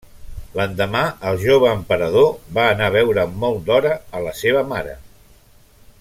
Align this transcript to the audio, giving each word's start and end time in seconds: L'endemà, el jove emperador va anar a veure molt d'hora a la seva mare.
L'endemà, 0.59 1.01
el 1.31 1.37
jove 1.43 1.67
emperador 1.73 2.31
va 2.57 2.65
anar 2.71 2.89
a 2.91 2.95
veure 2.97 3.27
molt 3.47 3.63
d'hora 3.71 3.95
a 4.21 4.27
la 4.29 4.33
seva 4.43 4.65
mare. 4.75 4.99